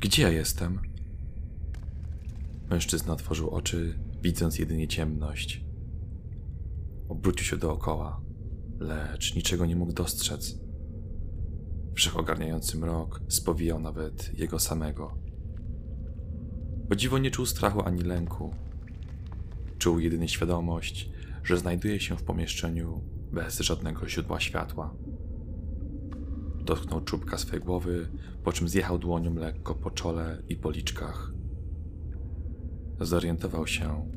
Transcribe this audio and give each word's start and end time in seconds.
Gdzie 0.00 0.22
ja 0.22 0.30
jestem? 0.30 0.78
Mężczyzna 2.70 3.12
otworzył 3.12 3.50
oczy, 3.50 3.98
widząc 4.22 4.58
jedynie 4.58 4.88
ciemność. 4.88 5.64
Obrócił 7.08 7.46
się 7.46 7.56
dookoła, 7.56 8.20
lecz 8.78 9.34
niczego 9.34 9.66
nie 9.66 9.76
mógł 9.76 9.92
dostrzec. 9.92 10.58
Wszechogarniający 11.94 12.78
mrok 12.78 13.20
spowijał 13.28 13.80
nawet 13.80 14.38
jego 14.38 14.58
samego. 14.58 15.18
O 16.90 16.94
dziwo 16.94 17.18
nie 17.18 17.30
czuł 17.30 17.46
strachu 17.46 17.82
ani 17.82 18.02
lęku. 18.02 18.54
Czuł 19.78 19.98
jedynie 19.98 20.28
świadomość, 20.28 21.10
że 21.44 21.58
znajduje 21.58 22.00
się 22.00 22.16
w 22.16 22.22
pomieszczeniu 22.22 23.00
bez 23.32 23.60
żadnego 23.60 24.08
źródła 24.08 24.40
światła. 24.40 24.94
Dotknął 26.66 27.00
czubka 27.00 27.38
swej 27.38 27.60
głowy, 27.60 28.08
po 28.44 28.52
czym 28.52 28.68
zjechał 28.68 28.98
dłonią 28.98 29.34
lekko 29.34 29.74
po 29.74 29.90
czole 29.90 30.42
i 30.48 30.56
policzkach. 30.56 31.32
Zorientował 33.00 33.66
się, 33.66 34.10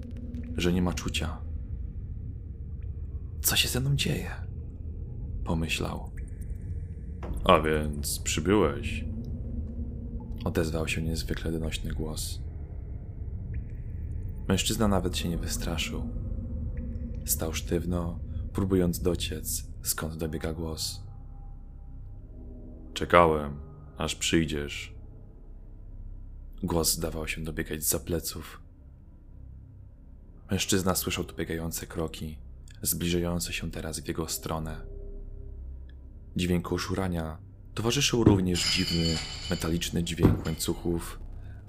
że 0.58 0.74
nie 0.74 0.82
ma 0.82 0.94
czucia. 0.94 1.42
Co 3.42 3.56
się 3.56 3.70
ze 3.70 3.80
mną 3.80 3.96
dzieje? 3.96 4.32
Pomyślał. 5.44 6.12
A 7.44 7.62
więc 7.62 8.20
przybyłeś? 8.20 9.06
Odezwał 10.46 10.88
się 10.88 11.02
niezwykle 11.02 11.52
donośny 11.52 11.92
głos. 11.92 12.42
Mężczyzna 14.48 14.88
nawet 14.88 15.18
się 15.18 15.30
nie 15.30 15.38
wystraszył. 15.38 16.10
Stał 17.26 17.54
sztywno, 17.54 18.20
próbując 18.54 19.00
dociec, 19.00 19.68
skąd 19.82 20.16
dobiega 20.18 20.54
głos. 20.54 21.09
Czekałem, 23.00 23.60
aż 23.98 24.16
przyjdziesz. 24.16 24.94
Głos 26.64 26.94
zdawał 26.94 27.28
się 27.28 27.44
dobiegać 27.44 27.84
z 27.84 27.96
pleców. 27.96 28.62
Mężczyzna 30.52 30.96
słyszał 30.96 31.24
dobiegające 31.24 31.88
kroki, 31.88 32.38
zbliżające 32.82 33.54
się 33.54 33.72
teraz 33.72 34.00
w 34.00 34.08
jego 34.08 34.28
stronę. 34.28 34.82
Dźwięku 36.36 36.80
szurania 36.80 37.38
towarzyszył 37.74 38.24
również 38.24 38.76
dziwny, 38.76 39.18
metaliczny 39.50 40.04
dźwięk 40.04 40.46
łańcuchów 40.46 41.20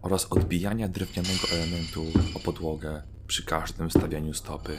oraz 0.03 0.33
odbijania 0.33 0.89
drewnianego 0.89 1.49
elementu 1.53 2.07
o 2.35 2.41
podłogę 2.41 3.03
przy 3.27 3.45
każdym 3.45 3.91
stawianiu 3.91 4.35
stopy. 4.35 4.79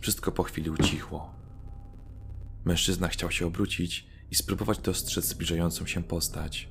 Wszystko 0.00 0.32
po 0.32 0.42
chwili 0.42 0.70
ucichło. 0.70 1.34
Mężczyzna 2.64 3.08
chciał 3.08 3.30
się 3.30 3.46
obrócić 3.46 4.09
i 4.30 4.34
spróbować 4.34 4.78
dostrzec 4.78 5.24
zbliżającą 5.24 5.86
się 5.86 6.02
postać. 6.02 6.68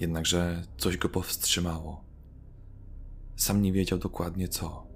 Jednakże 0.00 0.62
coś 0.78 0.96
go 0.96 1.08
powstrzymało. 1.08 2.04
Sam 3.36 3.62
nie 3.62 3.72
wiedział 3.72 3.98
dokładnie 3.98 4.48
co. 4.48 4.86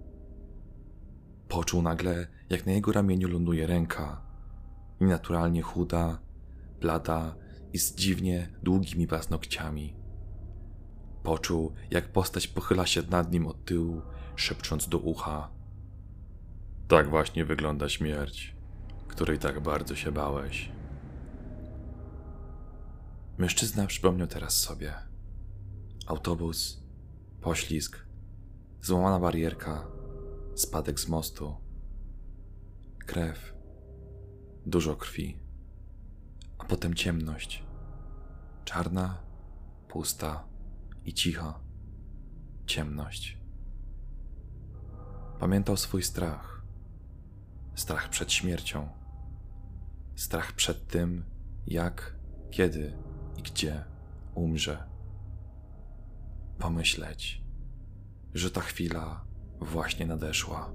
Poczuł 1.49 1.83
nagle, 1.83 2.27
jak 2.51 2.67
na 2.67 2.73
jego 2.73 2.93
ramieniu 2.93 3.29
ląduje 3.29 3.67
ręka. 3.67 4.21
Nienaturalnie 5.01 5.62
chuda, 5.62 6.19
blada 6.81 7.34
i 7.73 7.79
z 7.79 7.95
dziwnie 7.95 8.49
długimi 8.62 9.06
paznokciami. 9.06 9.97
Poczuł, 11.23 11.73
jak 11.91 12.12
postać 12.12 12.49
pochyla 12.49 12.87
się 12.87 13.03
nad 13.11 13.33
nim 13.33 13.47
od 13.47 13.65
tyłu, 13.65 14.03
szepcząc 14.37 14.89
do 14.89 14.99
ucha. 14.99 15.51
Tak 16.89 17.11
właśnie 17.11 17.45
wygląda 17.45 17.89
śmierć, 17.89 18.56
której 19.09 19.39
tak 19.39 19.61
bardzo 19.61 19.97
się 19.97 20.12
bałeś. 20.12 20.78
Mężczyzna 23.39 23.86
przypomniał 23.86 24.27
teraz 24.27 24.56
sobie. 24.56 24.94
Autobus, 26.06 26.83
poślizg, 27.41 28.06
złamana 28.83 29.19
barierka, 29.19 29.86
spadek 30.55 31.00
z 31.00 31.08
mostu, 31.08 31.56
krew, 33.06 33.54
dużo 34.66 34.97
krwi, 34.97 35.38
a 36.59 36.65
potem 36.65 36.94
ciemność. 36.94 37.65
Czarna, 38.65 39.22
pusta 39.88 40.44
i 41.04 41.15
cicha. 41.15 41.60
Ciemność. 42.66 43.38
Pamiętał 45.38 45.77
swój 45.77 46.03
strach. 46.03 46.62
Strach 47.75 48.09
przed 48.09 48.32
śmiercią. 48.32 48.88
Strach 50.16 50.53
przed 50.53 50.87
tym, 50.87 51.25
jak, 51.66 52.16
kiedy 52.50 53.08
i 53.38 53.43
gdzie 53.43 53.84
umrze. 54.34 54.84
Pomyśleć, 56.59 57.43
że 58.34 58.50
ta 58.50 58.60
chwila 58.60 59.25
właśnie 59.60 60.06
nadeszła. 60.06 60.72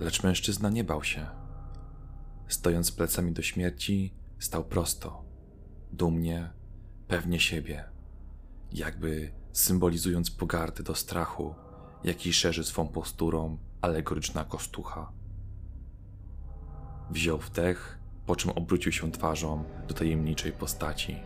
Lecz 0.00 0.22
mężczyzna 0.22 0.70
nie 0.70 0.84
bał 0.84 1.04
się. 1.04 1.26
Stojąc 2.48 2.92
plecami 2.92 3.32
do 3.32 3.42
śmierci, 3.42 4.14
stał 4.38 4.64
prosto, 4.64 5.24
dumnie, 5.92 6.50
pewnie 7.08 7.40
siebie, 7.40 7.84
jakby 8.72 9.32
symbolizując 9.52 10.30
pogardę 10.30 10.82
do 10.82 10.94
strachu, 10.94 11.54
jaki 12.04 12.32
szerzy 12.32 12.64
swą 12.64 12.88
posturą 12.88 13.58
alegoryczna 13.80 14.44
kostucha. 14.44 15.12
Wziął 17.10 17.38
wdech 17.38 17.99
po 18.26 18.36
czym 18.36 18.50
obrócił 18.50 18.92
się 18.92 19.12
twarzą 19.12 19.64
do 19.88 19.94
tajemniczej 19.94 20.52
postaci. 20.52 21.16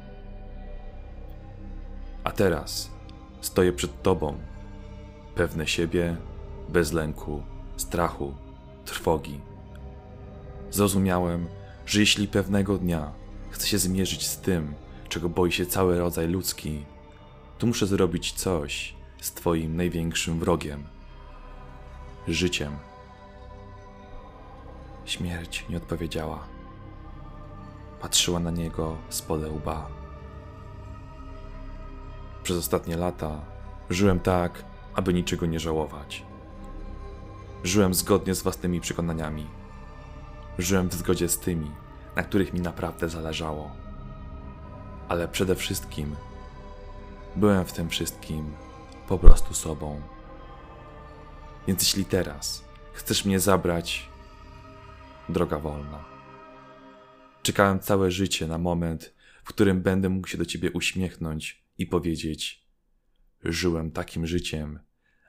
A 2.25 2.31
teraz 2.31 2.91
stoję 3.41 3.73
przed 3.73 4.03
tobą, 4.03 4.39
pewne 5.35 5.67
siebie, 5.67 6.17
bez 6.69 6.93
lęku, 6.93 7.43
strachu, 7.77 8.35
trwogi. 8.85 9.41
Zrozumiałem, 10.71 11.47
że 11.87 12.01
jeśli 12.01 12.29
pewnego 12.29 12.79
dnia 12.79 13.13
chcę 13.51 13.67
się 13.67 13.79
zmierzyć 13.79 14.27
z 14.27 14.39
tym, 14.39 14.75
czego 15.09 15.29
boi 15.29 15.53
się 15.53 15.67
cały 15.67 15.99
rodzaj 15.99 16.29
ludzki, 16.29 16.85
to 17.59 17.67
muszę 17.67 17.87
zrobić 17.87 18.33
coś 18.33 18.95
z 19.21 19.33
Twoim 19.33 19.77
największym 19.77 20.39
wrogiem 20.39 20.95
życiem. 22.29 22.77
Śmierć 25.05 25.65
nie 25.69 25.77
odpowiedziała. 25.77 26.54
Patrzyła 28.05 28.41
na 28.41 28.51
niego 28.51 28.97
spod 29.09 29.41
łba. 29.45 29.89
Przez 32.43 32.57
ostatnie 32.57 32.97
lata 32.97 33.41
żyłem 33.91 34.21
tak, 34.21 34.65
aby 34.95 35.15
niczego 35.15 35.47
nie 35.47 35.61
żałować. 35.61 36.25
Żyłem 37.63 37.95
zgodnie 37.95 38.35
z 38.35 38.43
własnymi 38.43 38.81
przekonaniami. 38.81 39.47
Żyłem 40.59 40.89
w 40.89 40.95
zgodzie 40.95 41.29
z 41.29 41.39
tymi, 41.39 41.71
na 42.17 42.23
których 42.23 42.53
mi 42.53 42.61
naprawdę 42.61 43.09
zależało. 43.09 43.71
Ale 45.09 45.29
przede 45.29 45.55
wszystkim 45.55 46.17
byłem 47.37 47.65
w 47.65 47.73
tym 47.73 47.89
wszystkim 47.89 48.53
po 49.09 49.19
prostu 49.19 49.55
sobą. 49.55 50.01
Więc 51.67 51.83
jeśli 51.83 52.05
teraz 52.05 52.65
chcesz 52.93 53.25
mnie 53.25 53.41
zabrać, 53.41 54.09
droga 55.29 55.59
wolna. 55.59 56.14
Czekałem 57.45 57.81
całe 57.81 58.11
życie 58.11 58.47
na 58.47 58.59
moment, 58.59 59.15
w 59.45 59.49
którym 59.49 59.83
będę 59.83 60.09
mógł 60.09 60.29
się 60.29 60.39
do 60.39 60.47
ciebie 60.47 60.73
uśmiechnąć 60.73 61.65
i 61.79 61.87
powiedzieć: 61.87 62.67
Żyłem 63.43 63.91
takim 63.91 64.27
życiem, 64.27 64.81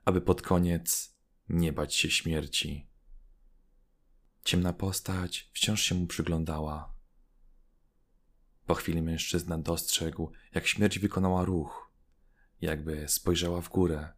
aby 0.06 0.22
pod 0.22 0.42
koniec 0.42 1.16
nie 1.50 1.74
bać 1.74 1.96
się 1.96 2.10
śmierci. 2.10 2.88
Ciemna 4.44 4.74
postać 4.74 5.50
wciąż 5.54 5.82
się 5.82 5.96
mu 5.96 6.08
przyglądała. 6.08 6.94
Po 8.66 8.74
chwili 8.74 9.02
mężczyzna 9.02 9.58
dostrzegł, 9.58 10.32
jak 10.54 10.68
śmierć 10.68 11.00
wykonała 11.00 11.46
ruch, 11.46 11.92
jakby 12.62 13.08
spojrzała 13.08 13.62
w 13.62 13.70
górę, 13.70 14.14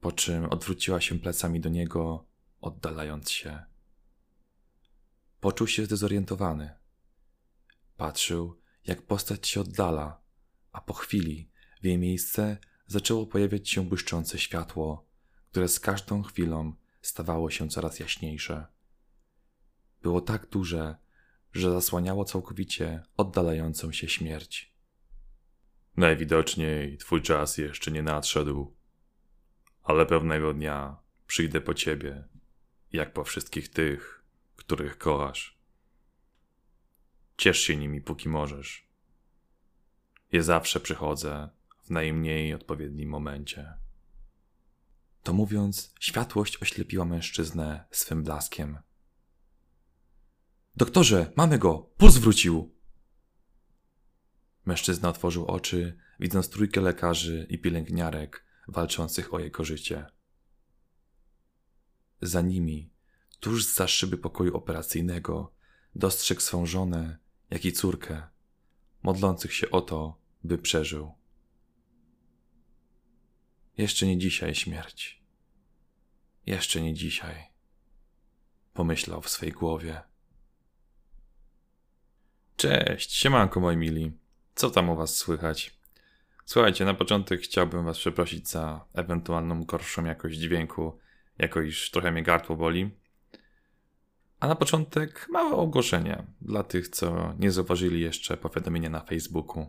po 0.00 0.12
czym 0.12 0.44
odwróciła 0.44 1.00
się 1.00 1.18
plecami 1.18 1.60
do 1.60 1.68
niego, 1.68 2.26
oddalając 2.60 3.30
się. 3.30 3.62
Poczuł 5.40 5.66
się 5.66 5.84
zdezorientowany. 5.84 6.83
Patrzył, 7.96 8.60
jak 8.86 9.02
postać 9.02 9.48
się 9.48 9.60
oddala, 9.60 10.20
a 10.72 10.80
po 10.80 10.92
chwili 10.92 11.50
w 11.82 11.84
jej 11.84 11.98
miejsce 11.98 12.58
zaczęło 12.86 13.26
pojawiać 13.26 13.70
się 13.70 13.88
błyszczące 13.88 14.38
światło, 14.38 15.06
które 15.50 15.68
z 15.68 15.80
każdą 15.80 16.22
chwilą 16.22 16.74
stawało 17.02 17.50
się 17.50 17.68
coraz 17.68 18.00
jaśniejsze. 18.00 18.66
Było 20.02 20.20
tak 20.20 20.46
duże, 20.46 20.96
że 21.52 21.70
zasłaniało 21.70 22.24
całkowicie 22.24 23.02
oddalającą 23.16 23.92
się 23.92 24.08
śmierć. 24.08 24.74
Najwidoczniej 25.96 26.98
twój 26.98 27.22
czas 27.22 27.58
jeszcze 27.58 27.90
nie 27.90 28.02
nadszedł, 28.02 28.76
ale 29.82 30.06
pewnego 30.06 30.54
dnia 30.54 30.96
przyjdę 31.26 31.60
po 31.60 31.74
ciebie, 31.74 32.24
jak 32.92 33.12
po 33.12 33.24
wszystkich 33.24 33.68
tych, 33.68 34.24
których 34.56 34.98
kochasz. 34.98 35.53
Ciesz 37.36 37.58
się 37.58 37.76
nimi, 37.76 38.00
póki 38.00 38.28
możesz. 38.28 38.88
je 40.32 40.42
zawsze 40.42 40.80
przychodzę 40.80 41.48
w 41.82 41.90
najmniej 41.90 42.54
odpowiednim 42.54 43.08
momencie. 43.08 43.74
To 45.22 45.32
mówiąc, 45.32 45.94
światłość 46.00 46.62
oślepiła 46.62 47.04
mężczyznę 47.04 47.84
swym 47.90 48.22
blaskiem. 48.22 48.78
Doktorze, 50.76 51.32
mamy 51.36 51.58
go! 51.58 51.90
Puls 51.96 52.16
wrócił! 52.16 52.74
Mężczyzna 54.66 55.08
otworzył 55.08 55.46
oczy, 55.46 55.98
widząc 56.20 56.48
trójkę 56.48 56.80
lekarzy 56.80 57.46
i 57.50 57.58
pielęgniarek 57.58 58.44
walczących 58.68 59.34
o 59.34 59.38
jego 59.38 59.64
życie. 59.64 60.06
Za 62.22 62.40
nimi, 62.40 62.90
tuż 63.40 63.66
za 63.66 63.88
szyby 63.88 64.18
pokoju 64.18 64.56
operacyjnego, 64.56 65.54
dostrzegł 65.94 66.40
swą 66.40 66.66
żonę, 66.66 67.18
jak 67.50 67.64
i 67.64 67.72
córkę, 67.72 68.22
modlących 69.02 69.54
się 69.54 69.70
o 69.70 69.80
to, 69.80 70.18
by 70.44 70.58
przeżył. 70.58 71.14
Jeszcze 73.78 74.06
nie 74.06 74.18
dzisiaj 74.18 74.54
śmierć. 74.54 75.22
Jeszcze 76.46 76.82
nie 76.82 76.94
dzisiaj. 76.94 77.44
Pomyślał 78.72 79.22
w 79.22 79.28
swej 79.28 79.52
głowie. 79.52 80.02
Cześć, 82.56 83.12
siemanko 83.12 83.60
moi 83.60 83.76
mili. 83.76 84.12
Co 84.54 84.70
tam 84.70 84.90
u 84.90 84.96
was 84.96 85.16
słychać? 85.16 85.78
Słuchajcie, 86.44 86.84
na 86.84 86.94
początek 86.94 87.40
chciałbym 87.40 87.84
was 87.84 87.98
przeprosić 87.98 88.48
za 88.48 88.84
ewentualną 88.94 89.64
gorszą 89.64 90.04
jakość 90.04 90.38
dźwięku, 90.38 90.98
jako 91.38 91.60
iż 91.60 91.90
trochę 91.90 92.12
mnie 92.12 92.22
gardło 92.22 92.56
boli. 92.56 92.90
A 94.44 94.46
na 94.46 94.54
początek 94.54 95.26
małe 95.30 95.56
ogłoszenie 95.56 96.22
dla 96.40 96.62
tych, 96.62 96.88
co 96.88 97.34
nie 97.38 97.50
zauważyli 97.50 98.00
jeszcze 98.00 98.36
powiadomienia 98.36 98.90
na 98.90 99.00
Facebooku. 99.00 99.66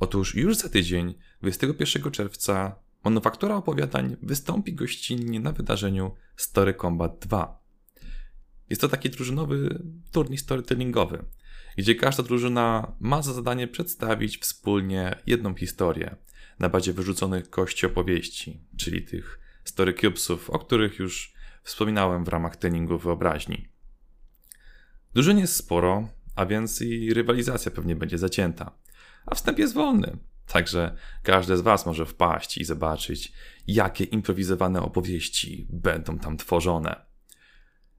Otóż 0.00 0.34
już 0.34 0.56
za 0.56 0.68
tydzień, 0.68 1.14
21 1.40 2.12
czerwca, 2.12 2.76
Manufaktura 3.04 3.56
Opowiadań 3.56 4.16
wystąpi 4.22 4.74
gościnnie 4.74 5.40
na 5.40 5.52
wydarzeniu 5.52 6.14
Story 6.36 6.74
Combat 6.74 7.18
2. 7.18 7.62
Jest 8.70 8.80
to 8.80 8.88
taki 8.88 9.10
drużynowy 9.10 9.82
turniej 10.12 10.38
storytellingowy, 10.38 11.24
gdzie 11.76 11.94
każda 11.94 12.22
drużyna 12.22 12.92
ma 13.00 13.22
za 13.22 13.32
zadanie 13.32 13.68
przedstawić 13.68 14.38
wspólnie 14.38 15.18
jedną 15.26 15.54
historię 15.54 16.16
na 16.58 16.68
bazie 16.68 16.92
wyrzuconych 16.92 17.50
kości 17.50 17.86
opowieści, 17.86 18.60
czyli 18.76 19.02
tych 19.02 19.40
story 19.64 19.94
cubesów, 19.94 20.50
o 20.50 20.58
których 20.58 20.98
już 20.98 21.32
wspominałem 21.62 22.24
w 22.24 22.28
ramach 22.28 22.56
treningu 22.56 22.98
wyobraźni. 22.98 23.77
Drużyn 25.14 25.38
jest 25.38 25.56
sporo, 25.56 26.08
a 26.36 26.46
więc 26.46 26.82
i 26.82 27.14
rywalizacja 27.14 27.70
pewnie 27.70 27.96
będzie 27.96 28.18
zacięta, 28.18 28.70
a 29.26 29.34
wstęp 29.34 29.58
jest 29.58 29.74
wolny. 29.74 30.16
Także 30.46 30.96
każdy 31.22 31.56
z 31.56 31.60
Was 31.60 31.86
może 31.86 32.06
wpaść 32.06 32.58
i 32.58 32.64
zobaczyć, 32.64 33.32
jakie 33.66 34.04
improwizowane 34.04 34.82
opowieści 34.82 35.66
będą 35.70 36.18
tam 36.18 36.36
tworzone. 36.36 36.96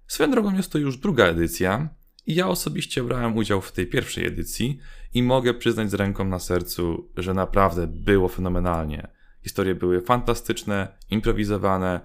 Swoją 0.08 0.32
drogą 0.32 0.56
jest 0.56 0.72
to 0.72 0.78
już 0.78 0.98
druga 0.98 1.26
edycja, 1.26 1.90
i 2.30 2.36
ja 2.36 2.48
osobiście 2.48 3.04
brałem 3.04 3.38
udział 3.38 3.62
w 3.62 3.72
tej 3.72 3.88
pierwszej 3.88 4.26
edycji 4.26 4.80
i 5.14 5.24
mogę 5.24 5.54
przyznać 5.54 5.92
z 5.92 5.94
ręką 5.94 6.26
na 6.26 6.40
sercu, 6.40 7.10
że 7.18 7.34
naprawdę 7.34 7.88
było 7.88 8.28
fenomenalnie. 8.28 9.08
Historie 9.44 9.76
były 9.76 10.02
fantastyczne, 10.02 10.98
improwizowane, 11.10 12.02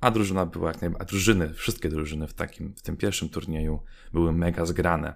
a 0.00 0.10
drużyna 0.10 0.46
była 0.46 0.68
jak 0.68 0.80
najbardziej. 0.80 1.08
Drużyny, 1.08 1.54
wszystkie 1.54 1.88
drużyny 1.88 2.26
w, 2.26 2.34
takim, 2.34 2.74
w 2.76 2.82
tym 2.82 2.96
pierwszym 2.96 3.28
turnieju 3.28 3.82
były 4.12 4.32
mega 4.32 4.66
zgrane. 4.66 5.14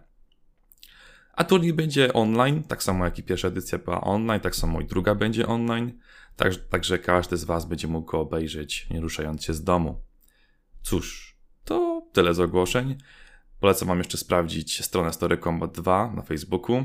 A 1.33 1.45
turniej 1.45 1.73
będzie 1.73 2.13
online, 2.13 2.63
tak 2.63 2.83
samo 2.83 3.05
jak 3.05 3.19
i 3.19 3.23
pierwsza 3.23 3.49
edycja 3.49 3.79
była 3.79 4.01
online, 4.01 4.41
tak 4.41 4.57
samo 4.57 4.81
i 4.81 4.85
druga 4.85 5.15
będzie 5.15 5.47
online. 5.47 5.99
Tak, 6.37 6.53
także 6.57 6.99
każdy 6.99 7.37
z 7.37 7.45
Was 7.45 7.65
będzie 7.65 7.89
mógł 7.89 8.11
go 8.11 8.21
obejrzeć, 8.21 8.87
nie 8.91 9.01
ruszając 9.01 9.45
się 9.45 9.55
z 9.55 9.65
domu. 9.65 10.03
Cóż, 10.83 11.37
to 11.65 12.07
tyle 12.13 12.35
z 12.35 12.41
ogłoszeń. 12.41 12.99
Polecam 13.61 13.89
Wam 13.89 13.99
jeszcze 13.99 14.19
sprawdzić 14.19 14.85
stronę 14.85 15.13
Story 15.13 15.39
Combat 15.39 15.73
2 15.73 16.13
na 16.17 16.23
Facebooku. 16.23 16.85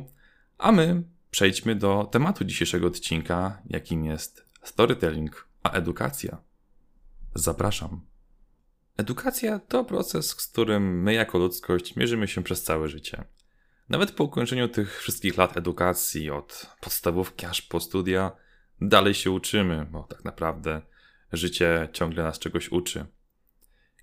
A 0.57 0.71
my 0.71 1.03
przejdźmy 1.31 1.75
do 1.75 2.09
tematu 2.11 2.45
dzisiejszego 2.45 2.87
odcinka, 2.87 3.61
jakim 3.65 4.05
jest 4.05 4.45
storytelling, 4.63 5.47
a 5.63 5.71
edukacja. 5.71 6.46
Zapraszam. 7.37 8.01
Edukacja 8.97 9.59
to 9.59 9.83
proces, 9.83 10.29
z 10.29 10.35
którym 10.35 11.03
my 11.03 11.13
jako 11.13 11.37
ludzkość 11.37 11.95
mierzymy 11.95 12.27
się 12.27 12.43
przez 12.43 12.63
całe 12.63 12.87
życie. 12.87 13.23
Nawet 13.89 14.11
po 14.11 14.23
ukończeniu 14.23 14.67
tych 14.67 14.99
wszystkich 15.01 15.37
lat 15.37 15.57
edukacji, 15.57 16.31
od 16.31 16.75
podstawówki 16.81 17.45
aż 17.45 17.61
po 17.61 17.79
studia, 17.79 18.31
dalej 18.81 19.13
się 19.13 19.31
uczymy, 19.31 19.87
bo 19.91 20.03
tak 20.03 20.25
naprawdę 20.25 20.81
życie 21.33 21.89
ciągle 21.93 22.23
nas 22.23 22.39
czegoś 22.39 22.71
uczy. 22.71 23.05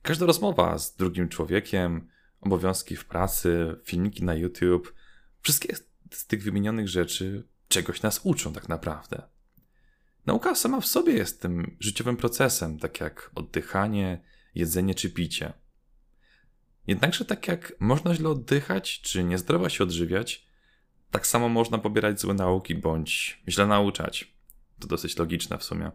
Każda 0.02 0.26
rozmowa 0.26 0.78
z 0.78 0.96
drugim 0.96 1.28
człowiekiem, 1.28 2.08
obowiązki 2.40 2.96
w 2.96 3.04
pracy, 3.04 3.76
filmiki 3.84 4.24
na 4.24 4.34
YouTube, 4.34 4.94
wszystkie 5.40 5.76
z 6.10 6.26
tych 6.26 6.42
wymienionych 6.42 6.88
rzeczy 6.88 7.48
czegoś 7.68 8.02
nas 8.02 8.20
uczą 8.24 8.52
tak 8.52 8.68
naprawdę. 8.68 9.33
Nauka 10.26 10.54
sama 10.54 10.80
w 10.80 10.86
sobie 10.86 11.12
jest 11.12 11.42
tym 11.42 11.76
życiowym 11.80 12.16
procesem, 12.16 12.78
tak 12.78 13.00
jak 13.00 13.30
oddychanie, 13.34 14.24
jedzenie 14.54 14.94
czy 14.94 15.10
picie. 15.10 15.52
Jednakże 16.86 17.24
tak 17.24 17.48
jak 17.48 17.72
można 17.80 18.14
źle 18.14 18.28
oddychać 18.28 19.00
czy 19.00 19.24
niezdrowo 19.24 19.68
się 19.68 19.84
odżywiać, 19.84 20.46
tak 21.10 21.26
samo 21.26 21.48
można 21.48 21.78
pobierać 21.78 22.20
złe 22.20 22.34
nauki 22.34 22.74
bądź 22.74 23.42
źle 23.48 23.66
nauczać. 23.66 24.34
To 24.80 24.86
dosyć 24.86 25.18
logiczne 25.18 25.58
w 25.58 25.64
sumie. 25.64 25.90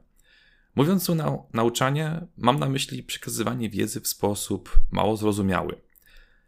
Mówiąc 0.76 1.10
o 1.10 1.16
nau 1.16 1.50
nauczanie, 1.54 2.28
mam 2.38 2.60
na 2.60 2.70
myśli 2.70 3.04
przekazywanie 3.04 3.70
wiedzy 3.70 4.02
w 4.02 4.08
sposób 4.08 4.80
mało 4.92 5.18
zrozumiały. 5.18 5.82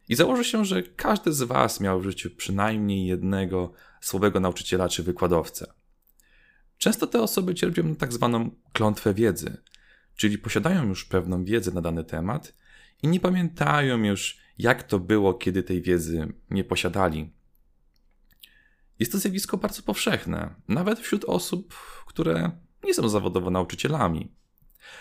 I 0.10 0.16
założę 0.16 0.44
się, 0.44 0.66
że 0.66 0.84
każdy 0.84 1.34
z 1.34 1.44
Was 1.44 1.80
miał 1.80 2.00
w 2.00 2.04
życiu 2.04 2.30
przynajmniej 2.38 3.06
jednego 3.06 3.74
słabego 4.02 4.40
nauczyciela 4.40 4.90
czy 4.90 5.04
wykładowcę. 5.04 5.74
Często 6.82 7.08
te 7.08 7.22
osoby 7.22 7.56
cierpią 7.56 7.84
na 7.84 7.96
tak 7.96 8.14
zwaną 8.14 8.52
klątwę 8.74 9.14
wiedzy, 9.14 9.58
czyli 10.16 10.38
posiadają 10.38 10.88
już 10.88 11.06
pewną 11.06 11.46
wiedzę 11.46 11.72
na 11.72 11.82
dany 11.82 12.04
temat 12.04 12.54
i 13.04 13.08
nie 13.08 13.20
pamiętają 13.20 14.04
już, 14.04 14.38
jak 14.58 14.84
to 14.84 15.00
było, 15.00 15.34
kiedy 15.34 15.64
tej 15.64 15.82
wiedzy 15.82 16.34
nie 16.50 16.64
posiadali. 16.64 17.34
Jest 19.00 19.12
to 19.12 19.18
zjawisko 19.18 19.58
bardzo 19.58 19.84
powszechne, 19.84 20.56
nawet 20.68 21.00
wśród 21.00 21.26
osób, 21.26 21.74
które 22.06 22.52
nie 22.84 22.94
są 22.94 23.10
zawodowo 23.10 23.50
nauczycielami. 23.50 24.36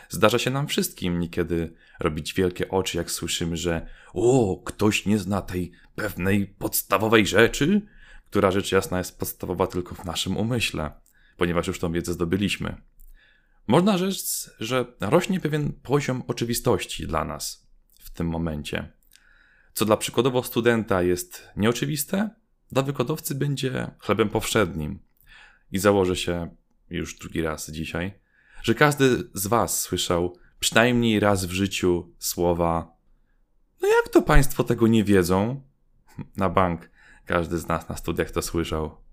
Zdarza 0.08 0.38
się 0.38 0.50
nam 0.50 0.66
wszystkim 0.66 1.18
niekiedy 1.18 1.74
robić 2.00 2.34
wielkie 2.34 2.68
oczy, 2.68 2.96
jak 2.96 3.10
słyszymy, 3.10 3.56
że 3.56 3.86
o, 4.14 4.62
ktoś 4.64 5.06
nie 5.06 5.18
zna 5.18 5.42
tej 5.42 5.72
pewnej 5.94 6.46
podstawowej 6.46 7.26
rzeczy, 7.26 7.86
która 8.30 8.50
rzecz 8.50 8.72
jasna 8.72 8.98
jest 8.98 9.18
podstawowa 9.18 9.66
tylko 9.66 9.94
w 9.94 10.04
naszym 10.04 10.36
umyśle, 10.36 10.92
ponieważ 11.40 11.66
już 11.66 11.78
tą 11.78 11.92
wiedzę 11.92 12.12
zdobyliśmy. 12.12 12.76
Można 13.66 13.98
rzec, 13.98 14.50
że 14.60 14.84
rośnie 15.00 15.40
pewien 15.40 15.72
poziom 15.72 16.22
oczywistości 16.28 17.06
dla 17.06 17.24
nas 17.24 17.66
w 18.00 18.10
tym 18.10 18.28
momencie. 18.28 18.92
Co 19.72 19.84
dla 19.84 19.96
przykładowo 19.96 20.42
studenta 20.42 21.02
jest 21.02 21.48
nieoczywiste, 21.56 22.30
dla 22.72 22.82
wykładowcy 22.82 23.34
będzie 23.34 23.90
chlebem 23.98 24.28
powszednim. 24.28 24.98
I 25.72 25.78
założę 25.78 26.16
się 26.16 26.56
już 26.90 27.18
drugi 27.18 27.42
raz 27.42 27.70
dzisiaj, 27.70 28.20
że 28.62 28.74
każdy 28.74 29.30
z 29.34 29.46
Was 29.46 29.80
słyszał 29.80 30.36
przynajmniej 30.58 31.20
raz 31.20 31.44
w 31.44 31.52
życiu 31.52 32.14
słowa: 32.18 32.96
No 33.82 33.88
jak 33.88 34.08
to 34.08 34.22
Państwo 34.22 34.64
tego 34.64 34.86
nie 34.86 35.04
wiedzą? 35.04 35.62
Na 36.36 36.48
bank 36.48 36.90
każdy 37.26 37.58
z 37.58 37.68
nas 37.68 37.88
na 37.88 37.96
studiach 37.96 38.30
to 38.30 38.42
słyszał. 38.42 39.09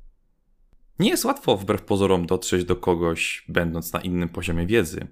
Nie 0.99 1.09
jest 1.09 1.25
łatwo 1.25 1.57
wbrew 1.57 1.81
pozorom 1.81 2.25
dotrzeć 2.25 2.65
do 2.65 2.75
kogoś, 2.75 3.45
będąc 3.47 3.93
na 3.93 4.01
innym 4.01 4.29
poziomie 4.29 4.65
wiedzy, 4.65 5.07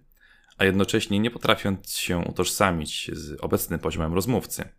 a 0.57 0.65
jednocześnie 0.65 1.19
nie 1.19 1.31
potrafiąc 1.31 1.97
się 1.97 2.17
utożsamić 2.17 3.11
z 3.13 3.37
obecnym 3.41 3.79
poziomem 3.79 4.13
rozmówcy. 4.13 4.69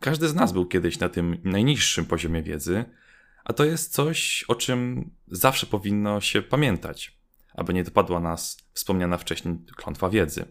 Każdy 0.00 0.28
z 0.28 0.34
nas 0.34 0.52
był 0.52 0.66
kiedyś 0.66 0.98
na 0.98 1.08
tym 1.08 1.40
najniższym 1.44 2.06
poziomie 2.06 2.42
wiedzy, 2.42 2.84
a 3.44 3.52
to 3.52 3.64
jest 3.64 3.92
coś, 3.92 4.44
o 4.48 4.54
czym 4.54 5.10
zawsze 5.28 5.66
powinno 5.66 6.20
się 6.20 6.42
pamiętać 6.42 7.20
aby 7.54 7.74
nie 7.74 7.84
dopadła 7.84 8.20
nas 8.20 8.56
wspomniana 8.72 9.18
wcześniej 9.18 9.58
klątwa 9.76 10.10
wiedzy. 10.10 10.44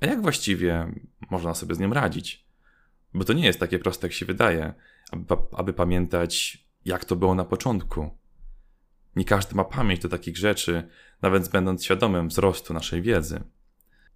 A 0.00 0.06
jak 0.06 0.22
właściwie 0.22 0.92
można 1.30 1.54
sobie 1.54 1.74
z 1.74 1.78
nią 1.78 1.92
radzić? 1.92 2.46
Bo 3.14 3.24
to 3.24 3.32
nie 3.32 3.44
jest 3.44 3.60
takie 3.60 3.78
proste, 3.78 4.06
jak 4.06 4.14
się 4.14 4.26
wydaje, 4.26 4.74
aby, 5.10 5.24
aby 5.56 5.72
pamiętać, 5.72 6.64
jak 6.84 7.04
to 7.04 7.16
było 7.16 7.34
na 7.34 7.44
początku. 7.44 8.18
Nie 9.16 9.24
każdy 9.24 9.54
ma 9.54 9.64
pamięć 9.64 10.00
do 10.00 10.08
takich 10.08 10.36
rzeczy, 10.36 10.88
nawet 11.22 11.48
będąc 11.48 11.84
świadomym 11.84 12.28
wzrostu 12.28 12.74
naszej 12.74 13.02
wiedzy. 13.02 13.44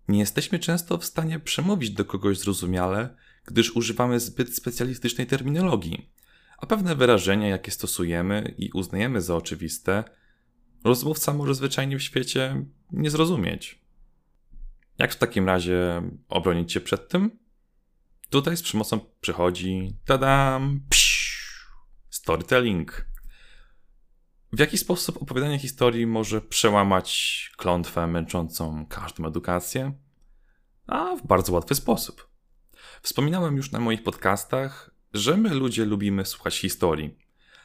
Nie 0.09 0.19
jesteśmy 0.19 0.59
często 0.59 0.99
w 0.99 1.05
stanie 1.05 1.41
przemówić 1.41 1.91
do 1.91 2.05
kogoś 2.05 2.39
zrozumiale, 2.39 3.17
gdyż 3.45 3.77
używamy 3.77 4.21
zbyt 4.21 4.57
specjalistycznej 4.57 5.27
terminologii, 5.27 6.11
a 6.59 6.67
pewne 6.67 6.97
wyrażenia, 6.97 7.49
jakie 7.49 7.71
stosujemy 7.71 8.55
i 8.59 8.71
uznajemy 8.73 9.21
za 9.21 9.37
oczywiste, 9.37 10.05
rozmówca 10.85 11.33
może 11.33 11.55
zwyczajnie 11.55 11.99
w 11.99 12.03
świecie 12.03 12.65
nie 12.93 13.11
zrozumieć. 13.11 13.81
Jak 14.99 15.13
w 15.13 15.19
takim 15.19 15.47
razie 15.47 16.03
obronić 16.29 16.73
się 16.73 16.81
przed 16.81 17.09
tym? 17.09 17.39
Tutaj 18.31 18.57
z 18.57 18.63
przemocą 18.63 19.01
przychodzi, 19.21 19.97
tadam, 20.05 20.81
psz, 20.89 21.67
storytelling. 22.11 23.07
W 24.57 24.59
jaki 24.59 24.79
sposób 24.79 25.23
opowiadanie 25.23 25.59
historii 25.59 26.07
może 26.07 26.41
przełamać 26.41 27.51
klątwę 27.57 28.07
męczącą 28.07 28.87
każdą 28.87 29.27
edukację? 29.27 29.93
A 30.87 31.17
w 31.17 31.27
bardzo 31.27 31.53
łatwy 31.53 31.75
sposób. 31.75 32.29
Wspominałem 33.03 33.57
już 33.57 33.73
na 33.73 33.81
moich 33.81 34.03
podcastach, 34.03 34.91
że 35.13 35.37
my 35.37 35.55
ludzie 35.55 35.85
lubimy 35.85 36.25
słuchać 36.27 36.59
historii. 36.59 37.19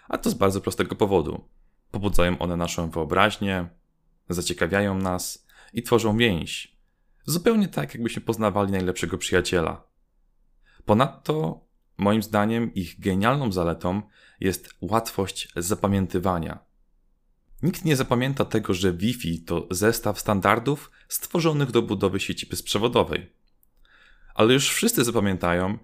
A 0.10 0.17
to 0.17 0.29
z 0.29 0.33
bardzo 0.33 0.62
prostego 0.62 0.95
powodu. 0.95 1.50
Pobudzają 1.91 2.39
one 2.39 2.57
naszą 2.57 2.89
wyobraźnię, 2.89 3.69
zaciekawiają 4.29 4.98
nas 4.98 5.48
i 5.74 5.83
tworzą 5.83 6.17
więź. 6.17 6.77
Zupełnie 7.25 7.67
tak, 7.67 7.93
jakbyśmy 7.93 8.21
poznawali 8.21 8.71
najlepszego 8.71 9.17
przyjaciela. 9.17 9.83
Ponadto, 10.86 11.65
moim 11.98 12.24
zdaniem, 12.24 12.74
ich 12.74 13.00
genialną 13.00 13.51
zaletą 13.51 14.01
jest 14.39 14.75
łatwość 14.81 15.53
zapamiętywania. 15.55 16.71
Nikt 17.63 17.86
nie 17.86 17.96
zapamięta 17.96 18.46
tego, 18.46 18.74
że 18.74 18.94
Wi-Fi 18.94 19.39
to 19.39 19.68
zestaw 19.72 20.20
standardów 20.20 20.91
stworzonych 21.08 21.72
do 21.72 21.82
budowy 21.82 22.20
sieci 22.20 22.48
bezprzewodowej. 22.48 23.32
Ale 24.36 24.53
już 24.53 24.70
wszyscy 24.70 25.03
zapamiętają, 25.03 25.77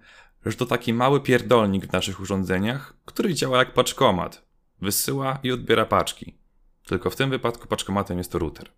że 0.46 0.56
to 0.56 0.66
taki 0.66 0.92
mały 0.92 1.20
pierdolnik 1.20 1.86
w 1.86 1.92
naszych 1.92 2.20
urządzeniach, 2.20 2.94
który 3.04 3.34
działa 3.34 3.58
jak 3.58 3.74
paczkomat. 3.74 4.48
Wysyła 4.80 5.38
i 5.42 5.52
odbiera 5.52 5.86
paczki. 5.86 6.38
Tylko 6.86 7.10
w 7.10 7.16
tym 7.16 7.30
wypadku 7.30 7.68
paczkomatem 7.68 8.18
jest 8.18 8.32
to 8.32 8.38
router. 8.38 8.70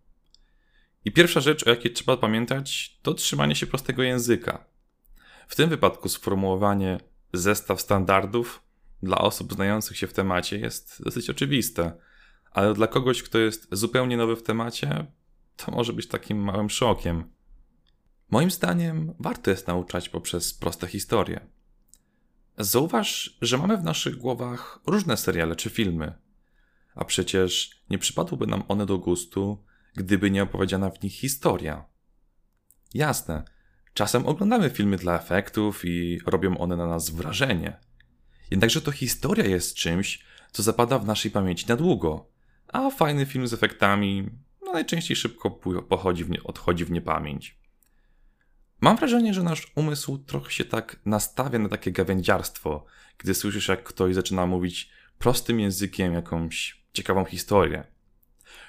I 1.05 1.13
pierwsza 1.13 1.41
rzecz, 1.41 1.67
o 1.67 1.71
jakiej 1.71 1.93
trzeba 1.93 2.17
pamiętać, 2.17 2.99
to 3.03 3.15
trzymanie 3.15 3.57
się 3.57 3.67
prostego 3.67 4.03
języka. 4.03 4.65
W 5.49 5.57
tym 5.57 5.71
wypadku 5.71 6.09
sformułowanie 6.09 7.01
zestaw 7.33 7.81
standardów 7.81 8.63
dla 9.03 9.19
osób 9.19 9.53
znających 9.53 9.97
się 9.97 10.07
w 10.07 10.13
temacie 10.13 10.59
jest 10.59 11.03
dosyć 11.05 11.31
oczywiste, 11.31 11.93
ale 12.51 12.75
dla 12.75 12.87
kogoś, 12.87 13.23
kto 13.23 13.39
jest 13.39 13.69
zupełnie 13.73 14.17
nowy 14.17 14.37
w 14.37 14.43
temacie, 14.43 15.07
to 15.57 15.73
może 15.73 15.93
być 15.93 16.07
takim 16.07 16.39
małym 16.39 16.71
szokiem. 16.71 17.25
Moim 18.31 18.51
zdaniem 18.51 19.15
warto 19.19 19.51
jest 19.51 19.67
nauczać 19.67 20.09
poprzez 20.09 20.55
proste 20.55 20.87
historie. 20.87 21.41
Zauważ, 22.59 23.39
że 23.43 23.59
mamy 23.59 23.77
w 23.77 23.85
naszych 23.85 24.17
głowach 24.17 24.81
różne 24.87 25.17
seriale 25.17 25.57
czy 25.57 25.71
filmy, 25.71 26.13
a 26.95 27.05
przecież 27.05 27.83
nie 27.91 27.99
przypadłyby 27.99 28.47
nam 28.47 28.63
one 28.69 28.87
do 28.87 28.99
gustu, 28.99 29.65
gdyby 29.95 30.31
nie 30.31 30.43
opowiedziana 30.43 30.91
w 30.91 31.03
nich 31.03 31.13
historia. 31.13 31.85
Jasne, 32.95 33.45
czasem 33.95 34.27
oglądamy 34.27 34.71
filmy 34.71 34.97
dla 34.97 35.19
efektów 35.21 35.85
i 35.85 36.21
robią 36.27 36.59
one 36.59 36.77
na 36.77 36.87
nas 36.87 37.11
wrażenie. 37.11 37.77
Jednakże 38.51 38.81
to 38.81 38.93
historia 38.93 39.47
jest 39.47 39.75
czymś, 39.75 40.25
co 40.53 40.63
zapada 40.63 40.99
w 40.99 41.07
naszej 41.07 41.31
pamięci 41.31 41.67
na 41.69 41.77
długo, 41.77 42.31
a 42.73 42.91
fajny 42.91 43.27
film 43.27 43.47
z 43.47 43.53
efektami 43.53 44.31
no, 44.67 44.73
najczęściej 44.73 45.17
szybko 45.17 45.51
pochodzi 45.89 46.25
w 46.25 46.31
nie, 46.31 46.43
odchodzi 46.43 46.85
w 46.85 46.91
niepamięć. 46.91 47.61
Mam 48.81 48.97
wrażenie, 48.97 49.35
że 49.35 49.43
nasz 49.43 49.73
umysł 49.75 50.19
trochę 50.19 50.51
się 50.51 50.65
tak 50.65 51.01
nastawia 51.05 51.59
na 51.59 51.69
takie 51.69 51.93
gawędziarstwo, 51.93 52.85
gdy 53.19 53.35
słyszysz, 53.35 53.69
jak 53.69 53.83
ktoś 53.83 54.15
zaczyna 54.15 54.47
mówić 54.47 54.91
prostym 55.19 55.61
językiem 55.61 56.13
jakąś 56.15 56.85
ciekawą 56.93 57.25
historię. 57.25 57.85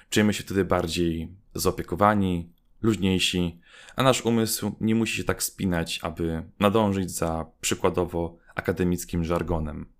Czujemy 0.10 0.34
się 0.34 0.43
wtedy 0.43 0.65
bardziej 0.65 1.36
zaopiekowani, 1.55 2.53
luźniejsi, 2.81 3.62
a 3.96 4.03
nasz 4.03 4.25
umysł 4.25 4.75
nie 4.81 4.96
musi 4.96 5.17
się 5.17 5.24
tak 5.24 5.43
spinać, 5.43 6.00
aby 6.03 6.43
nadążyć 6.60 7.12
za 7.12 7.46
przykładowo 7.62 8.38
akademickim 8.55 9.24
żargonem. 9.24 9.93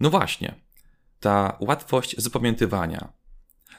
No 0.00 0.10
właśnie, 0.10 0.54
ta 1.20 1.56
łatwość 1.60 2.16
zapamiętywania 2.18 3.18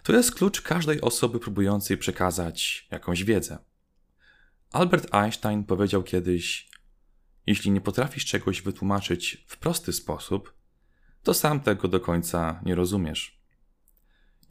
to 0.03 0.13
jest 0.13 0.35
klucz 0.35 0.61
każdej 0.61 1.01
osoby 1.01 1.39
próbującej 1.39 1.97
przekazać 1.97 2.87
jakąś 2.91 3.23
wiedzę. 3.23 3.57
Albert 4.71 5.15
Einstein 5.15 5.63
powiedział 5.63 6.03
kiedyś: 6.03 6.69
Jeśli 7.47 7.71
nie 7.71 7.81
potrafisz 7.81 8.25
czegoś 8.25 8.61
wytłumaczyć 8.61 9.45
w 9.47 9.57
prosty 9.57 9.93
sposób, 9.93 10.53
to 11.23 11.33
sam 11.33 11.59
tego 11.59 11.87
do 11.87 11.99
końca 11.99 12.61
nie 12.65 12.75
rozumiesz. 12.75 13.41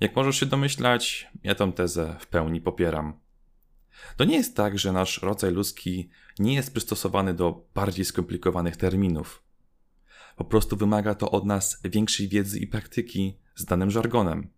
Jak 0.00 0.16
możesz 0.16 0.40
się 0.40 0.46
domyślać, 0.46 1.28
ja 1.44 1.54
tę 1.54 1.72
tezę 1.72 2.16
w 2.20 2.26
pełni 2.26 2.60
popieram. 2.60 3.20
To 4.16 4.24
nie 4.24 4.36
jest 4.36 4.56
tak, 4.56 4.78
że 4.78 4.92
nasz 4.92 5.22
rodzaj 5.22 5.52
ludzki 5.52 6.10
nie 6.38 6.54
jest 6.54 6.72
przystosowany 6.72 7.34
do 7.34 7.66
bardziej 7.74 8.04
skomplikowanych 8.04 8.76
terminów. 8.76 9.42
Po 10.38 10.44
prostu 10.44 10.76
wymaga 10.76 11.14
to 11.14 11.30
od 11.30 11.44
nas 11.44 11.80
większej 11.84 12.28
wiedzy 12.28 12.58
i 12.58 12.66
praktyki 12.66 13.38
z 13.54 13.64
danym 13.64 13.90
żargonem. 13.90 14.50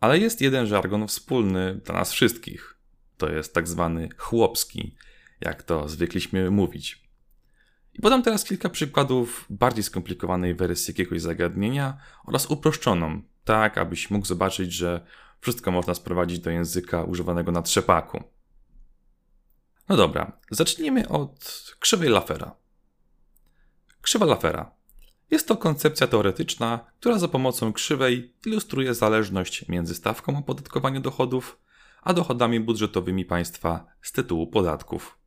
Ale 0.00 0.18
jest 0.18 0.40
jeden 0.40 0.66
żargon 0.66 1.08
wspólny 1.08 1.80
dla 1.84 1.94
nas 1.94 2.12
wszystkich– 2.12 2.70
to 3.20 3.28
jest 3.28 3.54
tak 3.54 3.68
zwany 3.68 4.08
chłopski, 4.16 4.96
jak 5.40 5.62
to 5.62 5.88
zwykliśmy 5.88 6.50
mówić. 6.50 7.10
I 7.94 8.00
podam 8.00 8.22
teraz 8.22 8.44
kilka 8.44 8.68
przykładów 8.68 9.46
bardziej 9.50 9.84
skomplikowanej 9.84 10.54
wersji 10.54 10.92
jakiegoś 10.92 11.20
zagadnienia 11.20 11.98
oraz 12.26 12.46
uproszczoną, 12.46 13.22
tak 13.44 13.78
abyś 13.78 14.10
mógł 14.10 14.26
zobaczyć, 14.26 14.72
że 14.72 15.06
wszystko 15.40 15.70
można 15.70 15.94
sprowadzić 15.94 16.38
do 16.38 16.50
języka 16.50 17.04
używanego 17.04 17.52
na 17.52 17.62
trzepaku. 17.62 18.22
No 19.88 19.96
dobra, 19.96 20.32
zacznijmy 20.50 21.08
od 21.08 21.64
krzywej 21.78 22.08
Lafera. 22.08 22.56
Krzywa 24.02 24.26
Lafera. 24.26 24.74
Jest 25.30 25.48
to 25.48 25.56
koncepcja 25.56 26.06
teoretyczna, 26.06 26.80
która 27.00 27.18
za 27.18 27.28
pomocą 27.28 27.72
krzywej 27.72 28.34
ilustruje 28.46 28.94
zależność 28.94 29.68
między 29.68 29.94
stawką 29.94 30.38
opodatkowania 30.38 31.00
dochodów 31.00 31.60
a 32.02 32.12
dochodami 32.12 32.60
budżetowymi 32.60 33.24
państwa 33.24 33.86
z 34.02 34.12
tytułu 34.12 34.46
podatków. 34.46 35.18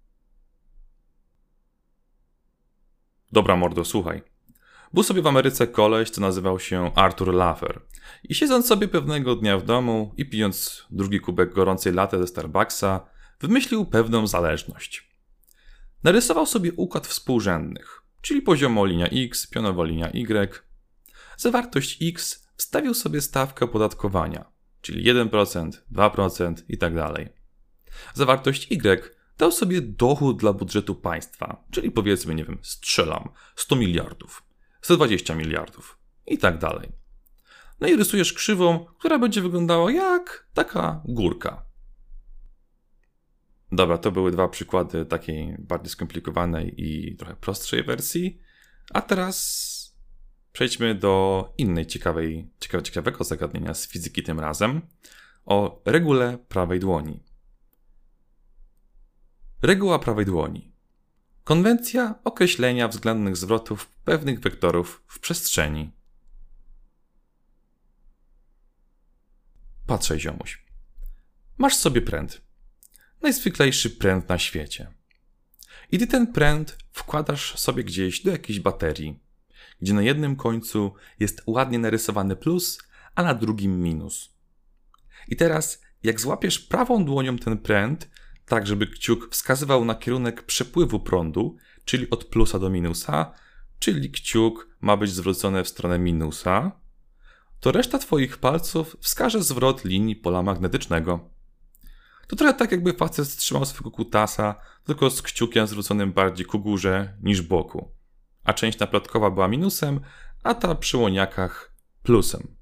Dobra 3.32 3.56
mordo, 3.56 3.86
słuchaj. 3.86 4.22
Był 4.94 5.03
sobie 5.03 5.22
w 5.22 5.27
Ameryce 5.27 5.68
koleś, 5.68 6.10
co 6.10 6.22
nazywał 6.22 6.60
się 6.60 6.92
Arthur 6.96 7.34
Laffer. 7.34 7.82
I 8.24 8.36
siedząc 8.36 8.68
sobie 8.68 8.88
pewnego 8.88 9.36
dnia 9.36 9.58
w 9.58 9.65
domu 9.65 10.13
i 10.18 10.30
pijąc 10.30 10.86
drugi 10.92 11.20
kubek 11.20 11.53
gorącej 11.53 11.94
latte 11.94 12.20
ze 12.20 12.27
Starbucksa, 12.27 13.06
wymyślił 13.39 13.86
pewną 13.86 14.27
zależność. 14.27 15.10
Narysował 16.03 16.46
sobie 16.46 16.74
układ 16.74 17.08
współrzędnych, 17.08 18.02
czyli 18.24 18.42
poziomo 18.42 18.86
linia 18.86 19.08
x, 19.08 19.48
pionowo 19.48 19.84
linia 19.84 20.10
y. 20.10 20.63
Za 21.38 21.51
wartość 21.51 21.98
x 22.01 22.48
wstawił 22.56 22.94
sobie 22.94 23.22
stawkę 23.22 23.65
opodatkowania, 23.65 24.46
czyli 24.82 25.13
1%, 25.13 25.70
2% 25.92 26.53
i 26.70 26.77
tak 26.77 26.96
dalej. 26.96 27.30
Zawartość 28.13 28.72
Y 28.72 29.15
dał 29.38 29.51
sobie 29.51 29.82
dochód 29.82 30.38
dla 30.38 30.53
budżetu 30.53 30.96
państwa, 30.96 31.63
czyli 31.72 31.92
powiedzmy, 31.92 32.36
nie 32.36 32.46
wiem, 32.46 32.58
strzelam 32.62 33.30
100 33.56 33.75
miliardów, 33.75 34.44
120 34.82 35.36
miliardów 35.36 35.98
i 36.27 36.38
tak. 36.38 36.56
No 37.82 37.88
i 37.88 37.96
rysujesz 37.96 38.34
krzywą, 38.34 38.86
która 39.00 39.20
będzie 39.20 39.42
wyglądała 39.42 39.92
jak 39.92 40.48
taka 40.53 41.01
górka. 41.06 41.65
Dobra, 43.74 43.98
to 43.98 44.12
były 44.12 44.32
dwa 44.32 44.48
przykłady 44.48 45.06
takiej 45.06 45.56
bardziej 45.60 45.89
skomplikowanej 45.89 46.74
i 46.77 47.15
trochę 47.15 47.36
prostszej 47.36 47.84
wersji. 47.84 48.39
A 48.94 49.01
teraz 49.01 49.74
przejdźmy 50.51 50.96
do 50.96 51.53
innej 51.58 51.86
ciekawej, 51.86 52.51
ciekawe, 52.60 52.84
ciekawego 52.84 53.24
zagadnienia 53.24 53.74
z 53.74 53.88
fizyki 53.88 54.24
tym 54.24 54.39
razem 54.39 54.82
o 55.46 55.82
regule 55.86 56.38
prawej 56.38 56.80
dłoni. 56.80 57.24
Reguła 59.62 60.00
prawej 60.00 60.25
dłoni. 60.25 60.74
Konwencja 61.44 62.15
określenia 62.24 62.88
względnych 62.88 63.38
zwrotów 63.38 63.89
pewnych 63.89 64.39
wektorów 64.39 65.03
w 65.08 65.20
przestrzeni. 65.20 65.92
Patrzaj, 69.88 70.20
ziomuś. 70.20 70.65
Masz 71.58 71.75
sobie 71.75 72.01
pręt. 72.01 72.52
Najzwyklejszy 73.24 73.89
pręt 73.89 74.30
na 74.30 74.39
świecie. 74.39 74.94
I 75.92 76.00
ty 76.00 76.08
ten 76.08 76.27
pręt 76.27 76.77
wkładasz 76.92 77.60
sobie 77.60 77.84
gdzieś 77.84 78.24
do 78.24 78.32
jakiejś 78.32 78.60
baterii 78.60 79.24
gdzie 79.84 79.94
na 79.94 80.01
jednym 80.01 80.36
końcu 80.36 80.94
jest 81.20 81.42
ładnie 81.48 81.80
narysowany 81.80 82.36
plus, 82.36 82.80
a 83.15 83.24
na 83.24 83.34
drugim 83.34 83.82
minus. 83.82 84.36
I 85.27 85.36
teraz, 85.36 85.82
jak 86.03 86.22
złapiesz 86.22 86.60
prawą 86.60 87.06
dłonią 87.06 87.38
ten 87.38 87.58
pręt, 87.58 88.10
tak 88.46 88.68
żeby 88.68 88.88
kciuk 88.88 89.30
wskazywał 89.32 89.86
na 89.86 89.96
kierunek 89.96 90.44
przepływu 90.44 91.00
prądu, 91.00 91.58
czyli 91.86 92.10
od 92.10 92.25
plusa 92.25 92.60
do 92.60 92.70
minusa, 92.70 93.34
czyli 93.80 94.12
kciuk 94.12 94.68
ma 94.82 94.98
być 94.98 95.12
zwrócony 95.12 95.63
w 95.63 95.70
stronę 95.70 96.00
minusa, 96.00 96.72
to 97.60 97.72
reszta 97.72 98.00
Twoich 98.00 98.38
palców 98.38 98.98
wskaże 99.00 99.44
zwrot 99.44 99.86
linii 99.86 100.15
pola 100.15 100.44
magnetycznego. 100.44 101.33
To 102.27 102.36
trochę 102.36 102.53
tak, 102.53 102.72
jakby 102.72 102.94
facet 102.94 103.36
trzymał 103.36 103.65
swego 103.65 103.92
kutasa, 103.92 104.56
tylko 104.84 105.10
z 105.10 105.22
kciukiem 105.22 105.68
zwróconym 105.68 106.13
bardziej 106.13 106.46
ku 106.46 106.60
górze 106.60 107.18
niż 107.24 107.42
boku. 107.42 107.92
A 108.44 108.53
część 108.53 108.80
naplotkowa 108.80 109.32
była 109.32 109.48
minusem, 109.48 110.00
a 110.44 110.53
ta 110.53 110.75
przy 110.75 110.98
łoniakach 110.98 111.75
plusem. 112.03 112.56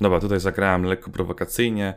Dobra, 0.00 0.20
tutaj 0.20 0.40
zagrałem 0.40 0.84
lekko 0.84 1.10
prowokacyjnie. 1.10 1.94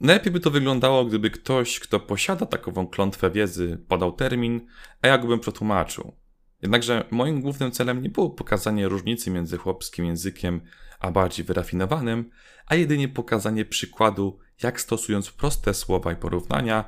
Najlepiej 0.00 0.32
by 0.32 0.40
to 0.40 0.50
wyglądało, 0.50 1.04
gdyby 1.04 1.30
ktoś, 1.30 1.80
kto 1.80 2.00
posiada 2.00 2.46
takową 2.46 2.86
klątwę 2.86 3.30
wiedzy, 3.30 3.84
podał 3.88 4.12
termin, 4.12 4.66
a 5.02 5.08
ja 5.08 5.18
go 5.18 5.28
bym 5.28 5.40
przetłumaczył. 5.40 6.16
Jednakże 6.62 7.04
moim 7.10 7.40
głównym 7.40 7.70
celem 7.70 8.02
nie 8.02 8.08
było 8.08 8.30
pokazanie 8.30 8.88
różnicy 8.88 9.30
między 9.30 9.56
chłopskim 9.56 10.04
językiem 10.04 10.60
a 10.98 11.10
bardziej 11.10 11.44
wyrafinowanym, 11.44 12.30
a 12.66 12.74
jedynie 12.74 13.08
pokazanie 13.08 13.64
przykładu, 13.64 14.38
jak 14.62 14.80
stosując 14.80 15.30
proste 15.30 15.74
słowa 15.74 16.12
i 16.12 16.16
porównania, 16.16 16.84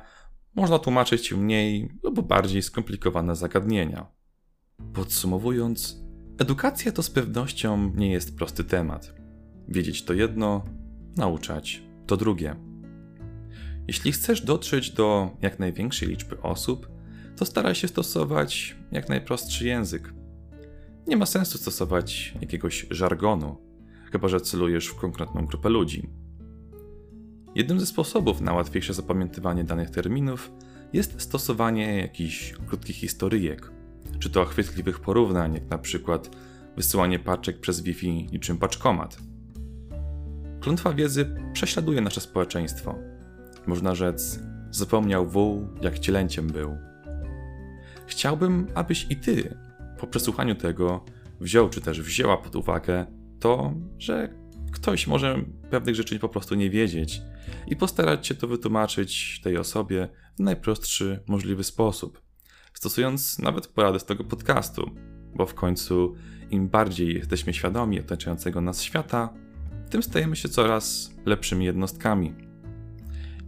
można 0.55 0.79
tłumaczyć 0.79 1.33
mniej 1.33 1.89
lub 2.03 2.27
bardziej 2.27 2.61
skomplikowane 2.61 3.35
zagadnienia. 3.35 4.05
Podsumowując, 4.93 5.97
edukacja 6.39 6.91
to 6.91 7.03
z 7.03 7.09
pewnością 7.09 7.93
nie 7.95 8.11
jest 8.11 8.37
prosty 8.37 8.63
temat. 8.63 9.13
Wiedzieć 9.67 10.05
to 10.05 10.13
jedno, 10.13 10.65
nauczać 11.17 11.83
to 12.07 12.17
drugie. 12.17 12.55
Jeśli 13.87 14.11
chcesz 14.11 14.41
dotrzeć 14.41 14.91
do 14.91 15.37
jak 15.41 15.59
największej 15.59 16.09
liczby 16.09 16.41
osób, 16.41 16.87
to 17.37 17.45
staraj 17.45 17.75
się 17.75 17.87
stosować 17.87 18.75
jak 18.91 19.09
najprostszy 19.09 19.67
język. 19.67 20.13
Nie 21.07 21.17
ma 21.17 21.25
sensu 21.25 21.57
stosować 21.57 22.33
jakiegoś 22.41 22.87
żargonu, 22.89 23.70
chyba 24.11 24.27
że 24.27 24.41
celujesz 24.41 24.87
w 24.87 24.95
konkretną 24.95 25.45
grupę 25.45 25.69
ludzi. 25.69 26.09
Jednym 27.55 27.79
ze 27.79 27.85
sposobów 27.85 28.41
na 28.41 28.53
łatwiejsze 28.53 28.93
zapamiętywanie 28.93 29.63
danych 29.63 29.89
terminów 29.89 30.51
jest 30.93 31.21
stosowanie 31.21 31.97
jakichś 31.97 32.53
krótkich 32.67 32.95
historyjek, 32.95 33.71
czy 34.19 34.29
to 34.29 34.45
chwytliwych 34.45 34.99
porównań, 34.99 35.53
jak 35.53 35.69
na 35.69 35.77
przykład 35.77 36.35
wysyłanie 36.75 37.19
paczek 37.19 37.59
przez 37.59 37.81
Wi-Fi 37.81 38.27
niczym 38.31 38.57
paczkomat. 38.57 39.17
Klątwa 40.59 40.93
wiedzy 40.93 41.35
prześladuje 41.53 42.01
nasze 42.01 42.21
społeczeństwo. 42.21 42.95
Można 43.67 43.95
rzec, 43.95 44.39
zapomniał 44.71 45.27
wół, 45.27 45.67
jak 45.81 45.99
cielęciem 45.99 46.47
był. 46.47 46.77
Chciałbym, 48.05 48.67
abyś 48.75 49.07
i 49.09 49.15
ty, 49.15 49.57
po 49.99 50.07
przesłuchaniu 50.07 50.55
tego, 50.55 51.05
wziął 51.39 51.69
czy 51.69 51.81
też 51.81 52.01
wzięła 52.01 52.37
pod 52.37 52.55
uwagę 52.55 53.05
to, 53.41 53.73
że 53.97 54.33
ktoś 54.71 55.07
może 55.07 55.43
pewnych 55.69 55.95
rzeczy 55.95 56.19
po 56.19 56.29
prostu 56.29 56.55
nie 56.55 56.69
wiedzieć 56.69 57.21
i 57.67 57.75
postarać 57.75 58.27
się 58.27 58.35
to 58.35 58.47
wytłumaczyć 58.47 59.41
tej 59.43 59.57
osobie 59.57 60.09
w 60.37 60.39
najprostszy 60.39 61.19
możliwy 61.27 61.63
sposób, 61.63 62.21
stosując 62.73 63.39
nawet 63.39 63.67
porady 63.67 63.99
z 63.99 64.05
tego 64.05 64.23
podcastu, 64.23 64.91
bo 65.35 65.45
w 65.45 65.53
końcu 65.53 66.15
im 66.51 66.69
bardziej 66.69 67.15
jesteśmy 67.15 67.53
świadomi 67.53 67.99
otaczającego 67.99 68.61
nas 68.61 68.81
świata, 68.81 69.33
tym 69.89 70.03
stajemy 70.03 70.35
się 70.35 70.49
coraz 70.49 71.11
lepszymi 71.25 71.65
jednostkami. 71.65 72.33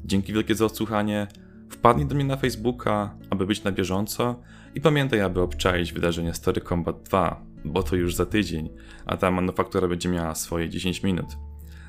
Dzięki 0.05 0.33
wielkie 0.33 0.55
za 0.55 0.65
odsłuchanie. 0.65 1.27
Wpadnij 1.69 2.05
do 2.05 2.15
mnie 2.15 2.25
na 2.25 2.37
Facebooka, 2.37 3.17
aby 3.29 3.45
być 3.45 3.63
na 3.63 3.71
bieżąco 3.71 4.41
i 4.75 4.81
pamiętaj, 4.81 5.21
aby 5.21 5.41
obczaić 5.41 5.93
wydarzenie 5.93 6.33
Story 6.33 6.61
Combat 6.61 7.03
2, 7.03 7.52
bo 7.65 7.83
to 7.83 7.95
już 7.95 8.15
za 8.15 8.25
tydzień, 8.25 8.69
a 9.05 9.17
ta 9.17 9.31
manufaktura 9.31 9.87
będzie 9.87 10.09
miała 10.09 10.35
swoje 10.35 10.69
10 10.69 11.03
minut. 11.03 11.25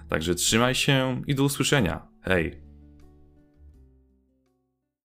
Także 0.08 0.34
trzymaj 0.34 0.74
się 0.74 1.22
i 1.26 1.34
do 1.34 1.44
usłyszenia. 1.44 2.08
Hej! 2.22 2.63